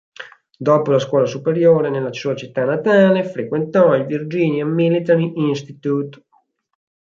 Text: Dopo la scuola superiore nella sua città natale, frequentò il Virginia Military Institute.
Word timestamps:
Dopo 0.57 0.89
la 0.89 0.97
scuola 0.97 1.27
superiore 1.27 1.91
nella 1.91 2.11
sua 2.11 2.35
città 2.35 2.65
natale, 2.65 3.23
frequentò 3.23 3.93
il 3.95 4.07
Virginia 4.07 4.65
Military 4.65 5.31
Institute. 5.35 6.23